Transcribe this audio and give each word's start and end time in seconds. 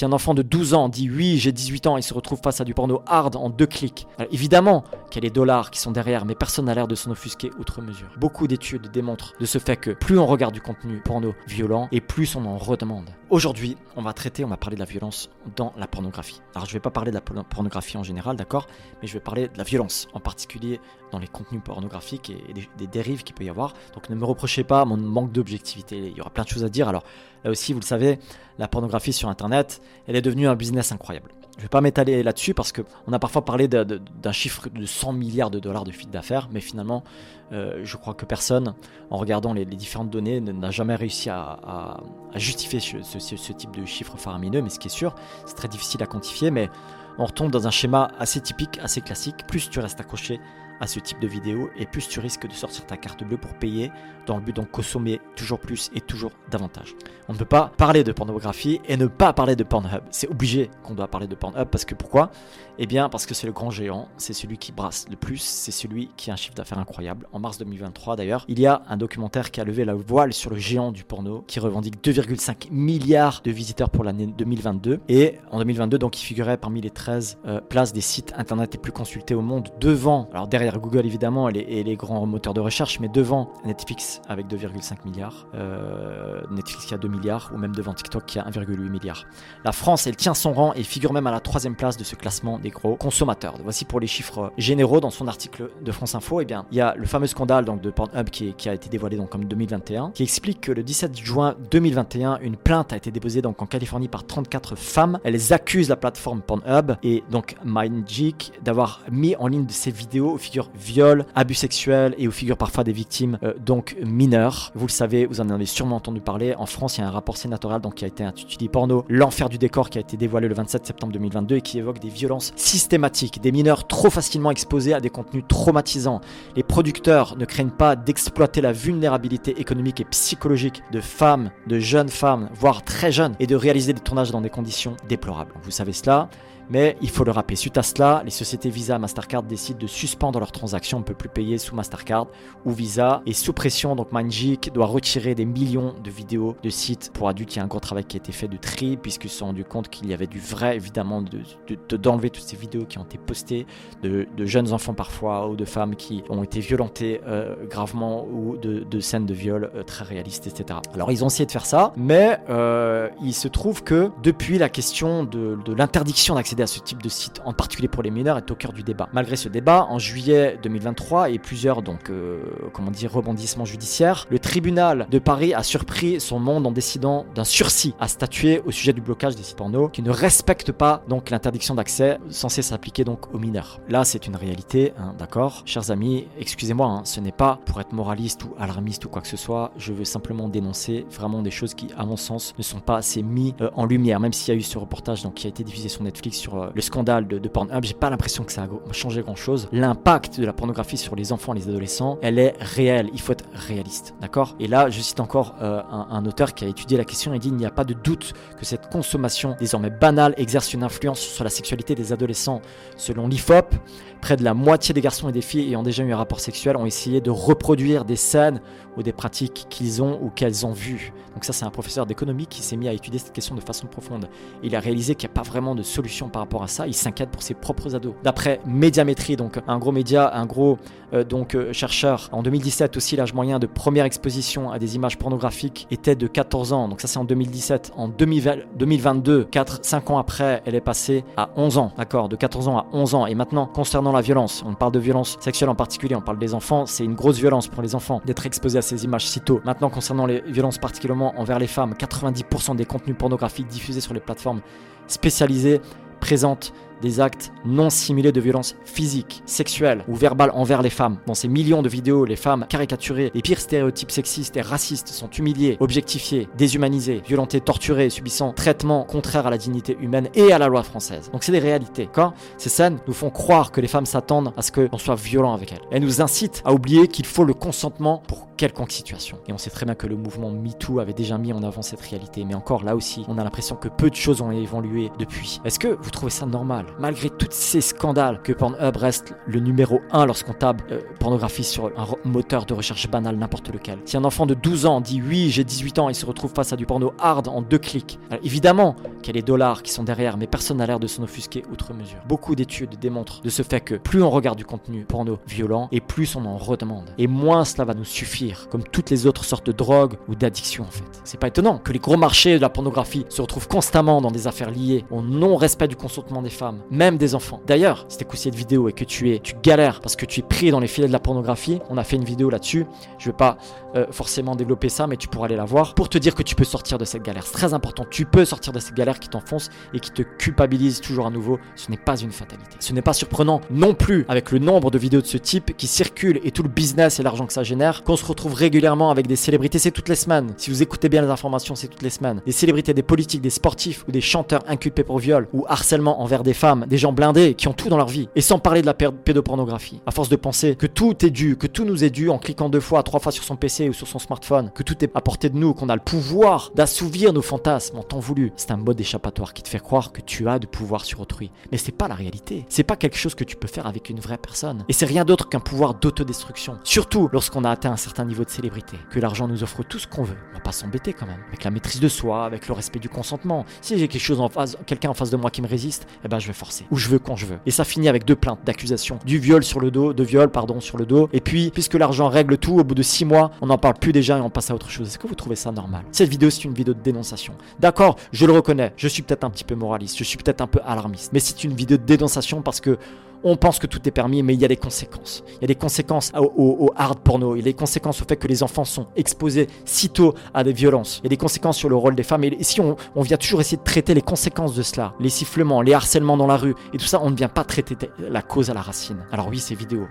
Si 0.00 0.06
un 0.06 0.12
enfant 0.12 0.32
de 0.32 0.40
12 0.40 0.72
ans 0.72 0.88
dit 0.88 1.10
oui, 1.10 1.36
j'ai 1.36 1.52
18 1.52 1.86
ans 1.86 1.98
et 1.98 2.00
se 2.00 2.14
retrouve 2.14 2.40
face 2.42 2.62
à 2.62 2.64
du 2.64 2.72
porno 2.72 3.02
hard 3.04 3.36
en 3.36 3.50
deux 3.50 3.66
clics, 3.66 4.06
évidemment 4.32 4.82
qu'il 5.10 5.22
y 5.22 5.26
a 5.26 5.28
les 5.28 5.30
dollars 5.30 5.70
qui 5.70 5.78
sont 5.78 5.90
derrière, 5.90 6.24
mais 6.24 6.34
personne 6.34 6.64
n'a 6.64 6.74
l'air 6.74 6.88
de 6.88 6.94
s'en 6.94 7.10
offusquer 7.10 7.50
outre 7.58 7.82
mesure. 7.82 8.08
Beaucoup 8.16 8.46
d'études 8.46 8.90
démontrent 8.90 9.34
de 9.38 9.44
ce 9.44 9.58
fait 9.58 9.76
que 9.76 9.90
plus 9.90 10.18
on 10.18 10.24
regarde 10.24 10.54
du 10.54 10.62
contenu 10.62 11.02
porno 11.04 11.34
violent 11.46 11.86
et 11.92 12.00
plus 12.00 12.34
on 12.34 12.46
en 12.46 12.56
redemande. 12.56 13.10
Aujourd'hui, 13.28 13.76
on 13.94 14.00
va 14.00 14.14
traiter, 14.14 14.42
on 14.42 14.48
va 14.48 14.56
parler 14.56 14.76
de 14.76 14.80
la 14.80 14.86
violence 14.86 15.28
dans 15.54 15.74
la 15.76 15.86
pornographie. 15.86 16.40
Alors 16.54 16.66
je 16.66 16.72
vais 16.72 16.80
pas 16.80 16.90
parler 16.90 17.10
de 17.10 17.16
la 17.16 17.44
pornographie 17.44 17.98
en 17.98 18.02
général, 18.02 18.36
d'accord, 18.36 18.68
mais 19.02 19.06
je 19.06 19.12
vais 19.12 19.20
parler 19.20 19.48
de 19.48 19.58
la 19.58 19.64
violence, 19.64 20.08
en 20.14 20.20
particulier 20.20 20.80
dans 21.12 21.18
les 21.18 21.28
contenus 21.28 21.60
pornographiques 21.62 22.30
et, 22.30 22.54
des, 22.78 22.86
dérives 22.86 23.22
qu'il 23.22 23.34
peut 23.34 23.44
y 23.44 23.50
avoir. 23.50 23.74
Donc 23.94 24.08
ne 24.08 24.14
me 24.14 24.24
reprochez 24.24 24.64
pas 24.64 24.84
mon 24.86 24.96
manque 24.96 25.32
d'objectivité, 25.32 25.98
il 25.98 26.16
y 26.16 26.20
aura 26.22 26.30
plein 26.30 26.44
de 26.44 26.48
choses 26.48 26.64
à 26.64 26.70
dire. 26.70 26.88
Alors 26.88 27.04
là 27.44 27.50
aussi, 27.50 27.72
vous 27.72 27.80
le 27.80 27.84
savez, 27.84 28.18
la 28.58 28.68
pornographie 28.68 29.12
sur 29.12 29.28
Internet, 29.28 29.80
elle 30.06 30.16
est 30.16 30.22
devenue 30.22 30.48
un 30.48 30.56
business 30.56 30.92
incroyable. 30.92 31.30
Je 31.60 31.64
ne 31.64 31.68
vais 31.68 31.68
pas 31.68 31.82
m'étaler 31.82 32.22
là-dessus 32.22 32.54
parce 32.54 32.72
qu'on 32.72 33.12
a 33.12 33.18
parfois 33.18 33.44
parlé 33.44 33.68
d'un 33.68 34.32
chiffre 34.32 34.70
de 34.70 34.86
100 34.86 35.12
milliards 35.12 35.50
de 35.50 35.58
dollars 35.58 35.84
de 35.84 35.90
fuite 35.90 36.10
d'affaires, 36.10 36.48
mais 36.50 36.60
finalement, 36.60 37.04
euh, 37.52 37.82
je 37.84 37.96
crois 37.98 38.14
que 38.14 38.24
personne, 38.24 38.74
en 39.10 39.18
regardant 39.18 39.52
les, 39.52 39.66
différentes 39.66 40.08
données, 40.08 40.40
n'a 40.40 40.70
jamais 40.70 40.94
réussi 40.94 41.28
à, 41.28 42.00
justifier 42.34 42.80
ce, 42.80 43.02
ce, 43.02 43.52
type 43.52 43.76
de 43.76 43.84
chiffre 43.84 44.16
faramineux. 44.16 44.62
Mais 44.62 44.70
ce 44.70 44.78
qui 44.78 44.88
est 44.88 44.90
sûr, 44.90 45.14
c'est 45.44 45.56
très 45.56 45.68
difficile 45.68 46.02
à 46.02 46.06
quantifier, 46.06 46.50
mais 46.50 46.70
on 47.20 47.26
retombe 47.26 47.50
dans 47.50 47.66
un 47.66 47.70
schéma 47.70 48.10
assez 48.18 48.40
typique, 48.40 48.80
assez 48.82 49.02
classique. 49.02 49.46
Plus 49.46 49.68
tu 49.68 49.78
restes 49.78 50.00
accroché 50.00 50.40
à 50.80 50.86
ce 50.86 50.98
type 50.98 51.20
de 51.20 51.28
vidéo 51.28 51.70
et 51.78 51.84
plus 51.84 52.08
tu 52.08 52.18
risques 52.18 52.48
de 52.48 52.54
sortir 52.54 52.86
ta 52.86 52.96
carte 52.96 53.22
bleue 53.22 53.36
pour 53.36 53.52
payer 53.54 53.92
dans 54.26 54.36
le 54.36 54.42
but 54.42 54.56
d'en 54.56 54.64
consommer 54.64 55.20
toujours 55.36 55.60
plus 55.60 55.90
et 55.94 56.00
toujours 56.00 56.32
davantage. 56.50 56.94
On 57.28 57.34
ne 57.34 57.38
peut 57.38 57.44
pas 57.44 57.70
parler 57.76 58.02
de 58.02 58.12
pornographie 58.12 58.80
et 58.88 58.96
ne 58.96 59.06
pas 59.06 59.32
parler 59.32 59.56
de 59.56 59.62
Pornhub. 59.64 60.02
C'est 60.10 60.28
obligé 60.28 60.70
qu'on 60.82 60.94
doit 60.94 61.08
parler 61.08 61.26
de 61.26 61.34
Pornhub 61.34 61.68
parce 61.68 61.84
que 61.84 61.94
pourquoi? 61.94 62.30
Eh 62.78 62.86
bien 62.86 63.08
parce 63.08 63.26
que 63.26 63.34
c'est 63.34 63.46
le 63.46 63.52
grand 63.52 63.70
géant, 63.70 64.08
c'est 64.16 64.32
celui 64.32 64.56
qui 64.56 64.72
brasse 64.72 65.06
le 65.10 65.16
plus, 65.16 65.38
c'est 65.38 65.70
celui 65.70 66.08
qui 66.16 66.30
a 66.30 66.32
un 66.32 66.36
chiffre 66.36 66.54
d'affaires 66.54 66.78
incroyable. 66.78 67.26
En 67.32 67.38
mars 67.38 67.58
2023 67.58 68.16
d'ailleurs, 68.16 68.44
il 68.48 68.58
y 68.58 68.66
a 68.66 68.82
un 68.88 68.96
documentaire 68.96 69.50
qui 69.50 69.60
a 69.60 69.64
levé 69.64 69.84
la 69.84 69.94
voile 69.94 70.32
sur 70.32 70.50
le 70.50 70.56
géant 70.56 70.92
du 70.92 71.04
porno 71.04 71.44
qui 71.46 71.60
revendique 71.60 72.02
2,5 72.02 72.68
milliards 72.70 73.42
de 73.44 73.50
visiteurs 73.50 73.90
pour 73.90 74.04
l'année 74.04 74.26
2022 74.26 75.00
et 75.08 75.38
en 75.50 75.58
2022 75.58 75.98
donc 75.98 76.20
il 76.20 76.24
figurait 76.24 76.56
parmi 76.56 76.80
les 76.80 76.90
13 76.90 77.09
euh, 77.46 77.60
places 77.60 77.92
des 77.92 78.00
sites 78.00 78.32
internet 78.36 78.74
les 78.74 78.80
plus 78.80 78.92
consultés 78.92 79.34
au 79.34 79.42
monde 79.42 79.68
devant 79.80 80.28
alors 80.32 80.48
derrière 80.48 80.78
Google 80.78 81.06
évidemment 81.06 81.48
et 81.48 81.82
les, 81.82 81.96
grands 81.96 82.24
moteurs 82.26 82.54
de 82.54 82.60
recherche, 82.60 83.00
mais 83.00 83.08
devant 83.08 83.52
Netflix 83.64 84.20
avec 84.28 84.46
2,5 84.46 85.04
milliards, 85.04 85.46
euh, 85.54 86.40
Netflix 86.50 86.86
qui 86.86 86.94
a 86.94 86.98
2 86.98 87.08
milliards, 87.08 87.50
ou 87.54 87.58
même 87.58 87.74
devant 87.74 87.94
TikTok 87.94 88.24
qui 88.26 88.38
a 88.38 88.44
1,8 88.44 88.76
milliard. 88.88 89.24
La 89.64 89.72
France, 89.72 90.06
elle 90.06 90.16
tient 90.16 90.34
son 90.34 90.52
rang 90.52 90.72
et 90.74 90.82
figure 90.82 91.12
même 91.12 91.26
à 91.26 91.30
la 91.30 91.40
troisième 91.40 91.74
place 91.74 91.96
de 91.96 92.04
ce 92.04 92.14
classement 92.14 92.58
des 92.58 92.70
gros 92.70 92.96
consommateurs. 92.96 93.54
Voici 93.62 93.84
pour 93.84 94.00
les 94.00 94.06
chiffres 94.06 94.52
généraux 94.56 95.00
dans 95.00 95.10
son 95.10 95.28
article 95.28 95.70
de 95.82 95.92
France 95.92 96.14
Info. 96.14 96.40
Et 96.40 96.42
eh 96.42 96.46
bien, 96.46 96.66
il 96.70 96.78
y 96.78 96.80
a 96.80 96.94
le 96.96 97.06
fameux 97.06 97.26
scandale 97.26 97.64
donc, 97.64 97.80
de 97.80 97.90
Pornhub 97.90 98.30
qui, 98.30 98.54
qui 98.54 98.68
a 98.68 98.74
été 98.74 98.88
dévoilé 98.88 99.16
donc, 99.16 99.34
en 99.34 99.38
2021, 99.38 100.12
qui 100.12 100.22
explique 100.22 100.60
que 100.60 100.72
le 100.72 100.82
17 100.82 101.16
juin 101.18 101.56
2021, 101.70 102.38
une 102.40 102.56
plainte 102.56 102.92
a 102.92 102.96
été 102.96 103.10
déposée 103.10 103.42
donc, 103.42 103.60
en 103.62 103.66
Californie 103.66 104.08
par 104.08 104.26
34 104.26 104.76
femmes. 104.76 105.18
Elles 105.24 105.52
accusent 105.52 105.88
la 105.88 105.96
plateforme 105.96 106.40
Pornhub 106.40 106.92
et 107.02 107.22
donc 107.30 107.56
MindGeek 107.64 108.52
d'avoir 108.62 109.00
mis 109.10 109.36
en 109.36 109.46
ligne 109.46 109.66
de 109.66 109.72
ces 109.72 109.90
vidéos 109.90 110.32
aux 110.32 110.38
figures 110.38 110.70
viol, 110.74 111.24
abus 111.34 111.54
sexuels 111.54 112.14
et 112.18 112.28
aux 112.28 112.32
figures 112.32 112.56
parfois 112.56 112.84
des 112.84 112.92
victimes 112.92 113.38
euh, 113.42 113.54
donc 113.58 113.96
mineures. 114.04 114.72
Vous 114.74 114.86
le 114.86 114.92
savez, 114.92 115.26
vous 115.26 115.40
en 115.40 115.50
avez 115.50 115.66
sûrement 115.66 115.96
entendu 115.96 116.20
parler. 116.20 116.54
En 116.56 116.66
France, 116.66 116.98
il 116.98 117.02
y 117.02 117.04
a 117.04 117.08
un 117.08 117.10
rapport 117.10 117.36
sénatorial 117.36 117.80
donc, 117.80 117.94
qui 117.94 118.04
a 118.04 118.08
été 118.08 118.24
intitulé 118.24 118.68
Porno, 118.68 119.04
l'enfer 119.08 119.48
du 119.48 119.58
décor 119.58 119.90
qui 119.90 119.98
a 119.98 120.00
été 120.00 120.16
dévoilé 120.16 120.48
le 120.48 120.54
27 120.54 120.86
septembre 120.86 121.12
2022 121.12 121.56
et 121.56 121.60
qui 121.60 121.78
évoque 121.78 121.98
des 121.98 122.08
violences 122.08 122.52
systématiques, 122.56 123.40
des 123.40 123.52
mineurs 123.52 123.86
trop 123.86 124.10
facilement 124.10 124.50
exposés 124.50 124.94
à 124.94 125.00
des 125.00 125.10
contenus 125.10 125.44
traumatisants. 125.48 126.20
Les 126.56 126.62
producteurs 126.62 127.36
ne 127.36 127.44
craignent 127.44 127.70
pas 127.70 127.96
d'exploiter 127.96 128.60
la 128.60 128.72
vulnérabilité 128.72 129.60
économique 129.60 130.00
et 130.00 130.04
psychologique 130.04 130.82
de 130.92 131.00
femmes, 131.00 131.50
de 131.66 131.78
jeunes 131.78 132.08
femmes, 132.08 132.48
voire 132.54 132.84
très 132.84 133.12
jeunes, 133.12 133.34
et 133.40 133.46
de 133.46 133.56
réaliser 133.56 133.92
des 133.92 134.00
tournages 134.00 134.30
dans 134.30 134.40
des 134.40 134.50
conditions 134.50 134.96
déplorables. 135.08 135.52
Vous 135.62 135.70
savez 135.70 135.92
cela. 135.92 136.28
Mais 136.70 136.96
il 137.02 137.10
faut 137.10 137.24
le 137.24 137.32
rappeler, 137.32 137.56
suite 137.56 137.76
à 137.78 137.82
cela, 137.82 138.22
les 138.24 138.30
sociétés 138.30 138.70
Visa 138.70 138.94
et 138.94 138.98
Mastercard 138.98 139.42
décident 139.42 139.78
de 139.80 139.88
suspendre 139.88 140.38
leurs 140.38 140.52
transactions. 140.52 140.98
On 140.98 141.00
ne 141.00 141.04
peut 141.04 141.14
plus 141.14 141.28
payer 141.28 141.58
sous 141.58 141.74
Mastercard 141.74 142.28
ou 142.64 142.70
Visa. 142.70 143.22
Et 143.26 143.32
sous 143.32 143.52
pression, 143.52 143.96
donc 143.96 144.12
Mindgeek 144.12 144.72
doit 144.72 144.86
retirer 144.86 145.34
des 145.34 145.44
millions 145.44 145.94
de 146.02 146.10
vidéos 146.10 146.56
de 146.62 146.70
sites 146.70 147.10
pour 147.12 147.28
adultes. 147.28 147.56
Il 147.56 147.58
y 147.58 147.60
a 147.60 147.64
un 147.64 147.68
gros 147.68 147.80
travail 147.80 148.04
qui 148.04 148.16
a 148.16 148.18
été 148.18 148.30
fait 148.30 148.46
de 148.46 148.56
tri, 148.56 148.96
puisqu'ils 148.96 149.30
se 149.30 149.38
sont 149.38 149.46
rendus 149.46 149.64
compte 149.64 149.88
qu'il 149.88 150.08
y 150.08 150.14
avait 150.14 150.28
du 150.28 150.38
vrai, 150.38 150.76
évidemment, 150.76 151.22
d'enlever 151.22 152.28
de, 152.28 152.34
toutes 152.34 152.44
ces 152.44 152.56
vidéos 152.56 152.84
qui 152.84 152.98
ont 152.98 153.04
été 153.04 153.18
postées, 153.18 153.66
de, 154.04 154.26
jeunes 154.44 154.72
enfants 154.72 154.94
parfois, 154.94 155.48
ou 155.48 155.56
de 155.56 155.64
femmes 155.64 155.96
qui 155.96 156.22
ont 156.28 156.44
été 156.44 156.60
violentées 156.60 157.20
euh, 157.26 157.56
gravement, 157.68 158.26
ou 158.26 158.56
de, 158.56 159.00
scènes 159.00 159.26
de 159.26 159.34
viol 159.34 159.70
euh, 159.74 159.82
très 159.82 160.04
réalistes, 160.04 160.46
etc. 160.46 160.78
Alors 160.94 161.10
ils 161.10 161.24
ont 161.24 161.28
essayé 161.28 161.46
de 161.46 161.50
faire 161.50 161.66
ça, 161.66 161.92
mais 161.96 162.38
euh, 162.48 163.08
il 163.22 163.34
se 163.34 163.48
trouve 163.48 163.82
que 163.82 164.10
depuis 164.22 164.58
la 164.58 164.68
question 164.68 165.24
de 165.24 165.74
l'interdiction 165.74 166.36
d'accéder 166.36 166.59
à 166.62 166.66
ce 166.66 166.80
type 166.80 167.02
de 167.02 167.08
site, 167.08 167.40
en 167.44 167.52
particulier 167.52 167.88
pour 167.88 168.02
les 168.02 168.10
mineurs, 168.10 168.38
est 168.38 168.50
au 168.50 168.54
cœur 168.54 168.72
du 168.72 168.82
débat. 168.82 169.08
Malgré 169.12 169.36
ce 169.36 169.48
débat, 169.48 169.86
en 169.90 169.98
juillet 169.98 170.58
2023 170.62 171.30
et 171.30 171.38
plusieurs 171.38 171.82
donc 171.82 172.10
euh, 172.10 172.40
comment 172.72 172.90
dire 172.90 173.12
rebondissements 173.12 173.64
judiciaires, 173.64 174.26
le 174.30 174.38
tribunal 174.38 175.06
de 175.10 175.18
Paris 175.18 175.54
a 175.54 175.62
surpris 175.62 176.20
son 176.20 176.38
monde 176.38 176.66
en 176.66 176.72
décidant 176.72 177.26
d'un 177.34 177.44
sursis 177.44 177.94
à 178.00 178.08
statuer 178.08 178.60
au 178.64 178.70
sujet 178.70 178.92
du 178.92 179.00
blocage 179.00 179.36
des 179.36 179.42
sites 179.42 179.56
porno 179.56 179.88
qui 179.88 180.02
ne 180.02 180.10
respectent 180.10 180.72
pas 180.72 181.02
donc 181.08 181.30
l'interdiction 181.30 181.74
d'accès 181.74 182.18
censée 182.30 182.62
s'appliquer 182.62 183.04
donc 183.04 183.34
aux 183.34 183.38
mineurs. 183.38 183.80
Là, 183.88 184.04
c'est 184.04 184.26
une 184.26 184.36
réalité, 184.36 184.92
hein, 184.98 185.14
d'accord, 185.18 185.62
chers 185.66 185.90
amis. 185.90 186.26
Excusez-moi, 186.38 186.86
hein, 186.86 187.02
ce 187.04 187.20
n'est 187.20 187.32
pas 187.32 187.60
pour 187.66 187.80
être 187.80 187.92
moraliste 187.92 188.44
ou 188.44 188.54
alarmiste 188.58 189.04
ou 189.04 189.08
quoi 189.08 189.22
que 189.22 189.28
ce 189.28 189.36
soit. 189.36 189.72
Je 189.76 189.92
veux 189.92 190.04
simplement 190.04 190.48
dénoncer 190.48 191.06
vraiment 191.10 191.42
des 191.42 191.50
choses 191.50 191.74
qui, 191.74 191.88
à 191.96 192.04
mon 192.06 192.16
sens, 192.16 192.54
ne 192.56 192.62
sont 192.62 192.80
pas 192.80 192.96
assez 192.96 193.22
mis 193.22 193.54
euh, 193.60 193.70
en 193.74 193.86
lumière. 193.86 194.20
Même 194.20 194.32
s'il 194.32 194.54
y 194.54 194.56
a 194.56 194.58
eu 194.58 194.62
ce 194.62 194.78
reportage 194.78 195.22
donc 195.22 195.34
qui 195.34 195.46
a 195.46 195.50
été 195.50 195.64
diffusé 195.64 195.88
sur 195.88 196.02
Netflix 196.02 196.38
sur 196.38 196.49
euh, 196.56 196.70
le 196.74 196.80
scandale 196.80 197.26
de, 197.26 197.48
Pornhub, 197.48 197.84
j'ai 197.84 197.94
pas 197.94 198.10
l'impression 198.10 198.44
que 198.44 198.52
ça 198.52 198.62
a 198.62 198.92
changé 198.92 199.22
grand 199.22 199.36
chose. 199.36 199.68
L'impact 199.72 200.40
de 200.40 200.46
la 200.46 200.52
pornographie 200.52 200.96
sur 200.96 201.16
les 201.16 201.32
enfants 201.32 201.54
et 201.54 201.58
les 201.58 201.68
adolescents, 201.68 202.18
elle 202.22 202.38
est 202.38 202.54
réelle. 202.60 203.10
Il 203.12 203.20
faut 203.20 203.32
être 203.32 203.44
réaliste, 203.52 204.14
d'accord? 204.20 204.56
Et 204.60 204.68
là, 204.68 204.90
je 204.90 205.00
cite 205.00 205.20
encore 205.20 205.54
euh, 205.60 205.82
un, 205.90 206.24
auteur 206.26 206.54
qui 206.54 206.64
a 206.64 206.68
étudié 206.68 206.96
la 206.96 207.04
question 207.04 207.34
et 207.34 207.38
dit 207.38 207.48
il 207.48 207.56
n'y 207.56 207.66
a 207.66 207.70
pas 207.70 207.84
de 207.84 207.94
doute 207.94 208.34
que 208.58 208.64
cette 208.64 208.88
consommation 208.90 209.56
désormais 209.58 209.90
banale 209.90 210.34
exerce 210.36 210.72
une 210.74 210.82
influence 210.82 211.20
sur 211.20 211.44
la 211.44 211.50
sexualité 211.50 211.94
des 211.94 212.12
adolescents. 212.12 212.60
Selon 212.96 213.26
l'IFOP, 213.26 213.74
près 214.20 214.36
de 214.36 214.44
la 214.44 214.54
moitié 214.54 214.94
des 214.94 215.00
garçons 215.00 215.28
et 215.28 215.32
des 215.32 215.40
filles 215.40 215.68
ayant 215.68 215.82
déjà 215.82 216.04
eu 216.04 216.12
un 216.12 216.16
rapport 216.16 216.40
sexuel 216.40 216.76
ont 216.76 216.86
essayé 216.86 217.20
de 217.20 217.30
reproduire 217.30 218.04
des 218.04 218.16
scènes 218.16 218.60
ou 218.96 219.02
des 219.02 219.12
pratiques 219.12 219.66
qu'ils 219.70 220.02
ont 220.02 220.18
ou 220.22 220.30
qu'elles 220.30 220.66
ont 220.66 220.72
vues. 220.72 221.12
Donc 221.34 221.44
ça, 221.44 221.52
c'est 221.52 221.64
un 221.64 221.70
professeur 221.70 222.06
d'économie 222.06 222.46
qui 222.46 222.62
s'est 222.62 222.76
mis 222.76 222.88
à 222.88 222.92
étudier 222.92 223.18
cette 223.18 223.32
question 223.32 223.54
de 223.54 223.60
façon 223.60 223.86
profonde. 223.86 224.28
Il 224.62 224.74
a 224.74 224.80
réalisé 224.80 225.14
qu'il 225.14 225.28
n'y 225.28 225.32
a 225.32 225.34
pas 225.34 225.48
vraiment 225.48 225.74
de 225.74 225.82
solution 225.82 226.28
par 226.30 226.42
rapport 226.42 226.62
à 226.62 226.68
ça. 226.68 226.86
Il 226.86 226.94
s'inquiète 226.94 227.30
pour 227.30 227.42
ses 227.42 227.54
propres 227.54 227.94
ados. 227.94 228.14
D'après 228.22 228.60
Médiamétrie, 228.66 229.36
donc 229.36 229.60
un 229.66 229.78
gros 229.78 229.92
média, 229.92 230.30
un 230.34 230.46
gros 230.46 230.78
euh, 231.12 231.24
donc 231.24 231.54
euh, 231.54 231.72
chercheur, 231.72 232.28
en 232.32 232.42
2017 232.42 232.96
aussi, 232.96 233.16
l'âge 233.16 233.34
moyen 233.34 233.58
de 233.58 233.66
première 233.66 234.04
exposition 234.04 234.70
à 234.70 234.78
des 234.78 234.96
images 234.96 235.18
pornographiques 235.18 235.86
était 235.90 236.14
de 236.14 236.26
14 236.26 236.72
ans. 236.72 236.88
Donc 236.88 237.00
ça, 237.00 237.08
c'est 237.08 237.18
en 237.18 237.24
2017. 237.24 237.92
En 237.96 238.08
2022, 238.08 239.44
4, 239.44 239.80
5 239.82 240.10
ans 240.10 240.18
après, 240.18 240.62
elle 240.66 240.74
est 240.74 240.80
passée 240.80 241.24
à 241.36 241.50
11 241.56 241.78
ans. 241.78 241.92
D'accord 241.96 242.28
De 242.28 242.36
14 242.36 242.68
ans 242.68 242.78
à 242.78 242.86
11 242.92 243.14
ans. 243.14 243.26
Et 243.26 243.34
maintenant, 243.34 243.66
concernant 243.66 244.12
la 244.12 244.20
violence, 244.20 244.62
on 244.66 244.74
parle 244.74 244.92
de 244.92 244.98
violence 244.98 245.36
sexuelle 245.40 245.70
en 245.70 245.74
particulier, 245.74 246.14
on 246.14 246.20
parle 246.20 246.38
des 246.38 246.54
enfants, 246.54 246.86
c'est 246.86 247.04
une 247.04 247.14
grosse 247.14 247.38
violence 247.38 247.68
pour 247.68 247.82
les 247.82 247.94
enfants 247.94 248.20
d'être 248.24 248.46
exposés 248.46 248.78
à 248.78 248.82
ces 248.82 249.04
images 249.04 249.26
si 249.26 249.40
tôt. 249.40 249.60
Maintenant, 249.64 249.90
concernant 249.90 250.26
les 250.26 250.40
violences 250.42 250.78
particulièrement 250.78 251.34
envers 251.38 251.58
les 251.58 251.66
femmes, 251.66 251.94
90% 251.98 252.76
des 252.76 252.84
contenus 252.84 253.16
pornographiques 253.18 253.66
diffusés 253.66 254.00
sur 254.00 254.14
les 254.14 254.20
plateformes 254.20 254.60
spécialisées 255.06 255.80
présentent 256.20 256.72
des 257.00 257.20
actes 257.20 257.52
non 257.64 257.90
simulés 257.90 258.32
de 258.32 258.40
violence 258.40 258.76
physique, 258.84 259.42
sexuelle 259.46 260.04
ou 260.08 260.14
verbale 260.14 260.50
envers 260.54 260.82
les 260.82 260.90
femmes. 260.90 261.18
Dans 261.26 261.34
ces 261.34 261.48
millions 261.48 261.82
de 261.82 261.88
vidéos, 261.88 262.24
les 262.24 262.36
femmes 262.36 262.66
caricaturées, 262.68 263.30
les 263.34 263.42
pires 263.42 263.60
stéréotypes 263.60 264.10
sexistes 264.10 264.56
et 264.56 264.62
racistes 264.62 265.08
sont 265.08 265.30
humiliées, 265.30 265.76
objectifiées, 265.80 266.48
déshumanisées, 266.56 267.22
violentées, 267.26 267.60
torturées, 267.60 268.10
subissant 268.10 268.52
traitements 268.52 269.04
contraires 269.04 269.46
à 269.46 269.50
la 269.50 269.58
dignité 269.58 269.96
humaine 270.00 270.28
et 270.34 270.52
à 270.52 270.58
la 270.58 270.68
loi 270.68 270.82
française. 270.82 271.30
Donc 271.32 271.44
c'est 271.44 271.52
des 271.52 271.58
réalités. 271.58 272.08
Quand 272.12 272.34
ces 272.58 272.68
scènes 272.68 272.98
nous 273.06 273.14
font 273.14 273.30
croire 273.30 273.72
que 273.72 273.80
les 273.80 273.88
femmes 273.88 274.06
s'attendent 274.06 274.52
à 274.56 274.62
ce 274.62 274.72
que 274.72 274.88
l'on 274.90 274.98
soit 274.98 275.14
violent 275.14 275.54
avec 275.54 275.72
elles. 275.72 275.80
Elles 275.90 276.02
nous 276.02 276.20
incitent 276.20 276.62
à 276.64 276.72
oublier 276.72 277.08
qu'il 277.08 277.26
faut 277.26 277.44
le 277.44 277.54
consentement 277.54 278.22
pour 278.26 278.48
quelconque 278.56 278.92
situation. 278.92 279.38
Et 279.48 279.54
on 279.54 279.58
sait 279.58 279.70
très 279.70 279.86
bien 279.86 279.94
que 279.94 280.06
le 280.06 280.16
mouvement 280.16 280.50
MeToo 280.50 281.00
avait 281.00 281.14
déjà 281.14 281.38
mis 281.38 281.52
en 281.52 281.62
avant 281.62 281.80
cette 281.80 282.02
réalité. 282.02 282.44
Mais 282.44 282.54
encore 282.54 282.84
là 282.84 282.94
aussi, 282.94 283.24
on 283.26 283.38
a 283.38 283.44
l'impression 283.44 283.74
que 283.74 283.88
peu 283.88 284.10
de 284.10 284.14
choses 284.14 284.42
ont 284.42 284.50
évolué 284.50 285.10
depuis. 285.18 285.60
Est-ce 285.64 285.78
que 285.78 285.88
vous 285.88 286.10
trouvez 286.10 286.30
ça 286.30 286.44
normal 286.44 286.84
Malgré 286.98 287.30
tous 287.30 287.48
ces 287.50 287.80
scandales, 287.80 288.40
que 288.42 288.52
Pornhub 288.52 288.96
reste 288.96 289.34
le 289.46 289.60
numéro 289.60 290.00
1 290.12 290.26
lorsqu'on 290.26 290.52
tape 290.52 290.82
euh, 290.90 291.00
pornographie 291.18 291.64
sur 291.64 291.86
un 291.86 292.06
moteur 292.24 292.66
de 292.66 292.74
recherche 292.74 293.08
banal, 293.08 293.36
n'importe 293.36 293.68
lequel. 293.70 293.98
Si 294.04 294.16
un 294.16 294.24
enfant 294.24 294.46
de 294.46 294.54
12 294.54 294.86
ans 294.86 295.00
dit 295.00 295.22
oui, 295.26 295.50
j'ai 295.50 295.64
18 295.64 295.98
ans, 295.98 296.08
il 296.08 296.14
se 296.14 296.26
retrouve 296.26 296.52
face 296.54 296.72
à 296.72 296.76
du 296.76 296.86
porno 296.86 297.12
hard 297.18 297.48
en 297.48 297.62
deux 297.62 297.78
clics. 297.78 298.18
évidemment 298.42 298.96
qu'il 299.22 299.34
y 299.34 299.38
a 299.38 299.40
les 299.40 299.42
dollars 299.42 299.82
qui 299.82 299.92
sont 299.92 300.04
derrière, 300.04 300.36
mais 300.36 300.46
personne 300.46 300.78
n'a 300.78 300.86
l'air 300.86 301.00
de 301.00 301.06
s'en 301.06 301.22
offusquer 301.22 301.62
outre 301.70 301.94
mesure. 301.94 302.18
Beaucoup 302.26 302.54
d'études 302.54 302.98
démontrent 302.98 303.42
de 303.42 303.50
ce 303.50 303.62
fait 303.62 303.80
que 303.80 303.94
plus 303.94 304.22
on 304.22 304.30
regarde 304.30 304.58
du 304.58 304.64
contenu 304.64 305.04
porno 305.04 305.38
violent, 305.46 305.88
et 305.92 306.00
plus 306.00 306.36
on 306.36 306.44
en 306.44 306.56
redemande. 306.56 307.10
Et 307.18 307.26
moins 307.26 307.64
cela 307.64 307.84
va 307.84 307.94
nous 307.94 308.04
suffire, 308.04 308.68
comme 308.68 308.82
toutes 308.82 309.10
les 309.10 309.26
autres 309.26 309.44
sortes 309.44 309.66
de 309.66 309.72
drogues 309.72 310.14
ou 310.28 310.34
d'addictions 310.34 310.84
en 310.84 310.90
fait. 310.90 311.04
C'est 311.24 311.40
pas 311.40 311.48
étonnant 311.48 311.78
que 311.78 311.92
les 311.92 311.98
gros 311.98 312.16
marchés 312.16 312.56
de 312.56 312.62
la 312.62 312.68
pornographie 312.68 313.26
se 313.28 313.42
retrouvent 313.42 313.68
constamment 313.68 314.20
dans 314.20 314.30
des 314.30 314.46
affaires 314.46 314.70
liées 314.70 315.04
au 315.10 315.22
non-respect 315.22 315.88
du 315.88 315.96
consentement 315.96 316.42
des 316.42 316.50
femmes, 316.50 316.79
même 316.90 317.16
des 317.16 317.34
enfants. 317.34 317.60
D'ailleurs, 317.66 318.06
si 318.08 318.18
t'écoutes 318.18 318.38
cette 318.38 318.54
vidéo 318.54 318.88
et 318.88 318.92
que 318.92 319.04
tu 319.04 319.34
es, 319.34 319.38
tu 319.38 319.54
galères 319.62 320.00
parce 320.00 320.16
que 320.16 320.26
tu 320.26 320.40
es 320.40 320.42
pris 320.42 320.70
dans 320.70 320.80
les 320.80 320.86
filets 320.86 321.08
de 321.08 321.12
la 321.12 321.20
pornographie, 321.20 321.80
on 321.88 321.98
a 321.98 322.04
fait 322.04 322.16
une 322.16 322.24
vidéo 322.24 322.50
là-dessus. 322.50 322.86
Je 323.18 323.30
vais 323.30 323.36
pas 323.36 323.58
euh, 323.96 324.06
forcément 324.10 324.54
développer 324.54 324.88
ça, 324.88 325.06
mais 325.06 325.16
tu 325.16 325.28
pourras 325.28 325.46
aller 325.46 325.56
la 325.56 325.64
voir 325.64 325.94
pour 325.94 326.08
te 326.08 326.18
dire 326.18 326.34
que 326.34 326.42
tu 326.42 326.54
peux 326.54 326.64
sortir 326.64 326.98
de 326.98 327.04
cette 327.04 327.22
galère. 327.22 327.44
C'est 327.46 327.52
très 327.52 327.74
important. 327.74 328.04
Tu 328.08 328.24
peux 328.24 328.44
sortir 328.44 328.72
de 328.72 328.78
cette 328.78 328.94
galère 328.94 329.18
qui 329.18 329.28
t'enfonce 329.28 329.68
et 329.92 330.00
qui 330.00 330.10
te 330.10 330.22
culpabilise 330.22 331.00
toujours 331.00 331.26
à 331.26 331.30
nouveau. 331.30 331.58
Ce 331.76 331.90
n'est 331.90 331.96
pas 331.96 332.16
une 332.16 332.30
fatalité. 332.30 332.76
Ce 332.78 332.92
n'est 332.92 333.02
pas 333.02 333.12
surprenant 333.12 333.60
non 333.70 333.94
plus 333.94 334.24
avec 334.28 334.52
le 334.52 334.58
nombre 334.58 334.90
de 334.90 334.98
vidéos 334.98 335.20
de 335.20 335.26
ce 335.26 335.38
type 335.38 335.76
qui 335.76 335.86
circulent 335.86 336.40
et 336.44 336.50
tout 336.52 336.62
le 336.62 336.68
business 336.68 337.18
et 337.18 337.22
l'argent 337.22 337.46
que 337.46 337.52
ça 337.52 337.62
génère 337.62 338.04
qu'on 338.04 338.16
se 338.16 338.24
retrouve 338.24 338.54
régulièrement 338.54 339.10
avec 339.10 339.26
des 339.26 339.36
célébrités. 339.36 339.78
C'est 339.78 339.90
toutes 339.90 340.08
les 340.08 340.14
semaines. 340.14 340.54
Si 340.56 340.70
vous 340.70 340.82
écoutez 340.82 341.08
bien 341.08 341.22
les 341.22 341.28
informations, 341.28 341.74
c'est 341.74 341.88
toutes 341.88 342.02
les 342.02 342.10
semaines. 342.10 342.42
Des 342.46 342.52
célébrités, 342.52 342.94
des 342.94 343.02
politiques, 343.02 343.40
des 343.40 343.50
sportifs 343.50 344.04
ou 344.08 344.12
des 344.12 344.20
chanteurs 344.20 344.62
inculpés 344.68 345.04
pour 345.04 345.18
viol 345.18 345.48
ou 345.52 345.64
harcèlement 345.68 346.22
envers 346.22 346.42
des 346.42 346.54
femmes, 346.54 346.69
des 346.76 346.98
gens 346.98 347.12
blindés 347.12 347.54
qui 347.54 347.68
ont 347.68 347.72
tout 347.72 347.88
dans 347.88 347.96
leur 347.96 348.08
vie. 348.08 348.28
Et 348.36 348.40
sans 348.40 348.58
parler 348.58 348.80
de 348.80 348.86
la 348.86 348.94
pédopornographie. 348.94 350.00
À 350.06 350.10
force 350.10 350.28
de 350.28 350.36
penser 350.36 350.76
que 350.76 350.86
tout 350.86 351.24
est 351.24 351.30
dû, 351.30 351.56
que 351.56 351.66
tout 351.66 351.84
nous 351.84 352.04
est 352.04 352.10
dû 352.10 352.28
en 352.28 352.38
cliquant 352.38 352.68
deux 352.68 352.80
fois, 352.80 353.02
trois 353.02 353.20
fois 353.20 353.32
sur 353.32 353.44
son 353.44 353.56
PC 353.56 353.88
ou 353.88 353.92
sur 353.92 354.06
son 354.06 354.18
smartphone, 354.18 354.70
que 354.74 354.82
tout 354.82 355.04
est 355.04 355.10
à 355.14 355.20
portée 355.20 355.48
de 355.48 355.56
nous, 355.56 355.74
qu'on 355.74 355.88
a 355.88 355.94
le 355.94 356.02
pouvoir 356.02 356.70
d'assouvir 356.74 357.32
nos 357.32 357.42
fantasmes 357.42 357.98
en 357.98 358.02
temps 358.02 358.20
voulu. 358.20 358.52
C'est 358.56 358.70
un 358.70 358.76
mode 358.76 359.00
échappatoire 359.00 359.52
qui 359.52 359.62
te 359.62 359.68
fait 359.68 359.78
croire 359.80 360.12
que 360.12 360.20
tu 360.20 360.48
as 360.48 360.58
du 360.58 360.66
pouvoir 360.66 361.04
sur 361.04 361.20
autrui. 361.20 361.50
Mais 361.70 361.78
c'est 361.78 361.92
pas 361.92 362.08
la 362.08 362.14
réalité. 362.14 362.64
C'est 362.68 362.84
pas 362.84 362.96
quelque 362.96 363.16
chose 363.16 363.34
que 363.34 363.44
tu 363.44 363.56
peux 363.56 363.68
faire 363.68 363.86
avec 363.86 364.10
une 364.10 364.20
vraie 364.20 364.38
personne. 364.38 364.84
Et 364.88 364.92
c'est 364.92 365.06
rien 365.06 365.24
d'autre 365.24 365.48
qu'un 365.48 365.60
pouvoir 365.60 365.94
d'autodestruction. 365.94 366.78
Surtout 366.84 367.28
lorsqu'on 367.32 367.64
a 367.64 367.70
atteint 367.70 367.92
un 367.92 367.96
certain 367.96 368.24
niveau 368.24 368.44
de 368.44 368.50
célébrité. 368.50 368.96
Que 369.10 369.20
l'argent 369.20 369.48
nous 369.48 369.62
offre 369.62 369.82
tout 369.82 369.98
ce 369.98 370.06
qu'on 370.06 370.22
veut. 370.22 370.36
On 370.52 370.54
va 370.56 370.60
pas 370.60 370.72
s'embêter 370.72 371.12
quand 371.12 371.26
même. 371.26 371.40
Avec 371.48 371.64
la 371.64 371.70
maîtrise 371.70 372.00
de 372.00 372.08
soi, 372.08 372.44
avec 372.44 372.68
le 372.68 372.74
respect 372.74 372.98
du 372.98 373.08
consentement. 373.08 373.64
Si 373.80 373.98
j'ai 373.98 374.08
quelque 374.08 374.22
chose 374.22 374.40
en 374.40 374.48
face, 374.48 374.76
quelqu'un 374.86 375.10
en 375.10 375.14
face 375.14 375.30
de 375.30 375.36
moi 375.36 375.50
qui 375.50 375.62
me 375.62 375.68
résiste, 375.68 376.06
eh 376.24 376.28
ben 376.28 376.38
je 376.38 376.46
vais 376.46 376.52
forcer. 376.60 376.86
Ou 376.90 376.96
je 376.96 377.08
veux 377.08 377.18
quand 377.18 377.36
je 377.36 377.46
veux. 377.46 377.58
Et 377.66 377.70
ça 377.70 377.84
finit 377.84 378.08
avec 378.08 378.24
deux 378.24 378.36
plaintes 378.36 378.60
d'accusation. 378.64 379.18
Du 379.24 379.38
viol 379.38 379.64
sur 379.64 379.80
le 379.80 379.90
dos, 379.90 380.12
de 380.12 380.22
viol, 380.22 380.50
pardon, 380.50 380.80
sur 380.80 380.98
le 380.98 381.06
dos. 381.06 381.28
Et 381.32 381.40
puis, 381.40 381.70
puisque 381.72 381.94
l'argent 381.94 382.28
règle 382.28 382.58
tout, 382.58 382.78
au 382.78 382.84
bout 382.84 382.94
de 382.94 383.02
six 383.02 383.24
mois, 383.24 383.50
on 383.60 383.66
n'en 383.66 383.78
parle 383.78 383.94
plus 383.94 384.12
déjà 384.12 384.38
et 384.38 384.40
on 384.40 384.50
passe 384.50 384.70
à 384.70 384.74
autre 384.74 384.90
chose. 384.90 385.08
Est-ce 385.08 385.18
que 385.18 385.26
vous 385.26 385.34
trouvez 385.34 385.56
ça 385.56 385.72
normal? 385.72 386.02
Cette 386.12 386.28
vidéo, 386.28 386.50
c'est 386.50 386.64
une 386.64 386.74
vidéo 386.74 386.94
de 386.94 387.00
dénonciation. 387.00 387.54
D'accord, 387.80 388.16
je 388.32 388.46
le 388.46 388.52
reconnais. 388.52 388.92
Je 388.96 389.08
suis 389.08 389.22
peut-être 389.22 389.44
un 389.44 389.50
petit 389.50 389.64
peu 389.64 389.74
moraliste. 389.74 390.18
Je 390.18 390.24
suis 390.24 390.36
peut-être 390.36 390.60
un 390.60 390.66
peu 390.66 390.80
alarmiste. 390.86 391.32
Mais 391.32 391.40
c'est 391.40 391.64
une 391.64 391.74
vidéo 391.74 391.96
de 391.96 392.04
dénonciation 392.04 392.62
parce 392.62 392.80
que 392.80 392.98
on 393.42 393.56
pense 393.56 393.78
que 393.78 393.86
tout 393.86 394.06
est 394.06 394.10
permis, 394.10 394.42
mais 394.42 394.54
il 394.54 394.60
y 394.60 394.64
a 394.64 394.68
des 394.68 394.76
conséquences. 394.76 395.42
Il 395.56 395.62
y 395.62 395.64
a 395.64 395.66
des 395.68 395.74
conséquences 395.74 396.32
au, 396.34 396.90
hard 396.96 397.20
porno, 397.20 397.54
il 397.54 397.58
y 397.58 397.62
a 397.62 397.64
des 397.64 397.74
conséquences 397.74 398.20
au 398.22 398.24
fait 398.24 398.36
que 398.36 398.48
les 398.48 398.62
enfants 398.62 398.84
sont 398.84 399.06
exposés 399.16 399.66
si 399.84 400.10
tôt 400.10 400.34
à 400.54 400.64
des 400.64 400.72
violences, 400.72 401.18
il 401.18 401.24
y 401.24 401.28
a 401.28 401.30
des 401.30 401.36
conséquences 401.36 401.76
sur 401.76 401.88
le 401.88 401.96
rôle 401.96 402.14
des 402.14 402.22
femmes. 402.22 402.44
Et 402.44 402.62
si 402.62 402.80
on, 402.80 402.96
vient 403.22 403.36
toujours 403.36 403.60
essayer 403.60 403.76
de 403.76 403.82
traiter 403.82 404.14
les 404.14 404.22
conséquences 404.22 404.74
de 404.74 404.82
cela, 404.82 405.14
les 405.20 405.28
sifflements, 405.28 405.82
les 405.82 405.94
harcèlements 405.94 406.36
dans 406.36 406.46
la 406.46 406.56
rue, 406.56 406.74
et 406.92 406.98
tout 406.98 407.06
ça, 407.06 407.20
on 407.22 407.30
ne 407.30 407.36
vient 407.36 407.48
pas 407.48 407.64
traiter 407.64 407.96
la 408.18 408.42
cause 408.42 408.70
à 408.70 408.74
la 408.74 408.82
racine. 408.82 409.24
Alors 409.32 409.48
oui, 409.48 409.58
ces 409.58 409.74
vidéos 409.74 410.06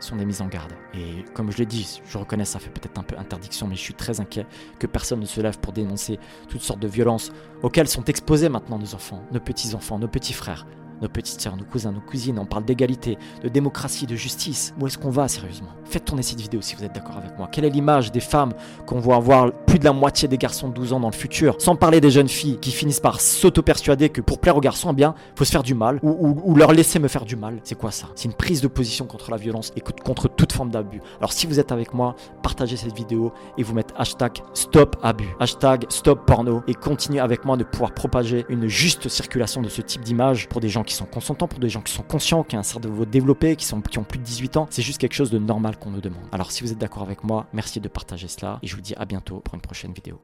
sont 0.00 0.16
des 0.16 0.24
mises 0.24 0.42
en 0.42 0.46
garde. 0.46 0.72
Et 0.94 1.24
comme 1.34 1.50
je 1.50 1.58
l'ai 1.58 1.66
dit, 1.66 2.00
je 2.06 2.18
reconnais 2.18 2.44
ça 2.44 2.58
fait 2.58 2.70
peut-être 2.70 2.98
un 2.98 3.02
peu 3.02 3.16
interdiction, 3.18 3.66
mais 3.66 3.76
je 3.76 3.80
suis 3.80 3.94
très 3.94 4.20
inquiet 4.20 4.46
que 4.78 4.86
personne 4.86 5.20
ne 5.20 5.26
se 5.26 5.40
lève 5.40 5.58
pour 5.58 5.72
dénoncer 5.72 6.18
toutes 6.48 6.60
sortes 6.60 6.80
de 6.80 6.88
violences 6.88 7.32
auxquelles 7.62 7.88
sont 7.88 8.04
exposés 8.04 8.48
maintenant 8.48 8.78
nos 8.78 8.94
enfants, 8.94 9.22
nos 9.32 9.40
petits-enfants, 9.40 9.98
nos 9.98 10.08
petits 10.08 10.34
frères 10.34 10.66
nos 11.00 11.08
petites 11.08 11.40
sœurs, 11.40 11.56
nos 11.56 11.64
cousins, 11.64 11.92
nos 11.92 12.00
cousines, 12.00 12.38
on 12.38 12.46
parle 12.46 12.64
d'égalité, 12.64 13.18
de 13.42 13.48
démocratie, 13.48 14.06
de 14.06 14.16
justice. 14.16 14.74
Où 14.80 14.86
est-ce 14.86 14.98
qu'on 14.98 15.10
va 15.10 15.28
sérieusement? 15.28 15.68
Faites 15.84 16.04
tourner 16.04 16.22
cette 16.22 16.40
vidéo 16.40 16.60
si 16.60 16.74
vous 16.74 16.84
êtes 16.84 16.94
d'accord 16.94 17.16
avec 17.16 17.36
moi. 17.38 17.48
Quelle 17.50 17.64
est 17.64 17.70
l'image 17.70 18.12
des 18.12 18.20
femmes 18.20 18.52
qu'on 18.86 18.98
voit 18.98 19.16
avoir 19.16 19.52
plus 19.52 19.78
de 19.78 19.84
la 19.84 19.92
moitié 19.92 20.28
des 20.28 20.38
garçons 20.38 20.68
de 20.68 20.74
12 20.74 20.94
ans 20.94 21.00
dans 21.00 21.10
le 21.10 21.14
futur 21.14 21.56
Sans 21.58 21.76
parler 21.76 22.00
des 22.00 22.10
jeunes 22.10 22.28
filles 22.28 22.58
qui 22.60 22.70
finissent 22.70 23.00
par 23.00 23.20
s'auto-persuader 23.20 24.08
que 24.08 24.20
pour 24.20 24.38
plaire 24.38 24.56
aux 24.56 24.60
garçons, 24.60 24.90
eh 24.92 24.94
bien, 24.94 25.14
faut 25.36 25.44
se 25.44 25.50
faire 25.50 25.62
du 25.62 25.74
mal 25.74 25.98
ou, 26.02 26.54
leur 26.56 26.72
laisser 26.72 26.98
me 26.98 27.08
faire 27.08 27.24
du 27.24 27.36
mal? 27.36 27.60
C'est 27.64 27.78
quoi 27.78 27.90
ça? 27.90 28.08
C'est 28.14 28.24
une 28.24 28.34
prise 28.34 28.60
de 28.60 28.68
position 28.68 29.06
contre 29.06 29.30
la 29.30 29.36
violence 29.36 29.72
et 29.76 29.80
contre 29.80 30.28
toute 30.28 30.52
forme 30.52 30.70
d'abus. 30.70 31.00
Alors 31.18 31.32
si 31.32 31.46
vous 31.46 31.60
êtes 31.60 31.72
avec 31.72 31.92
moi, 31.92 32.16
partagez 32.42 32.76
cette 32.76 32.94
vidéo 32.94 33.32
et 33.58 33.62
vous 33.62 33.74
mettez 33.74 33.94
hashtag 33.98 34.38
stop 34.54 34.96
abus, 35.02 35.28
hashtag 35.40 35.84
stop 35.88 36.24
porno 36.26 36.62
et 36.66 36.74
continuez 36.74 37.20
avec 37.20 37.44
moi 37.44 37.56
de 37.56 37.64
pouvoir 37.64 37.92
propager 37.92 38.46
une 38.48 38.68
juste 38.68 39.08
circulation 39.08 39.62
de 39.62 39.68
ce 39.68 39.82
type 39.82 40.02
d'image 40.02 40.48
pour 40.48 40.60
des 40.60 40.68
gens 40.68 40.82
qui 40.86 40.94
sont 40.94 41.04
consentants, 41.04 41.48
pour 41.48 41.60
des 41.60 41.68
gens 41.68 41.82
qui 41.82 41.92
sont 41.92 42.02
conscients, 42.02 42.44
qui 42.44 42.56
ont 42.56 42.60
un 42.60 42.62
cerveau 42.62 43.04
développé, 43.04 43.56
qui, 43.56 43.72
ont 43.74 43.80
plus 43.80 44.18
de 44.18 44.24
18 44.24 44.56
ans. 44.56 44.66
C'est 44.70 44.82
juste 44.82 44.98
quelque 44.98 45.14
chose 45.14 45.30
de 45.30 45.38
normal 45.38 45.76
qu'on 45.78 45.90
nous 45.90 46.00
demande. 46.00 46.22
Alors 46.32 46.50
si 46.52 46.62
vous 46.62 46.72
êtes 46.72 46.78
d'accord 46.78 47.02
avec 47.02 47.24
moi, 47.24 47.46
merci 47.52 47.80
de 47.80 47.88
partager 47.88 48.28
cela 48.28 48.58
et 48.62 48.66
je 48.66 48.74
vous 48.74 48.82
dis 48.82 48.94
à 48.96 49.04
bientôt 49.04 49.40
pour 49.40 49.54
une 49.54 49.60
prochaine 49.60 49.92
vidéo. 49.92 50.20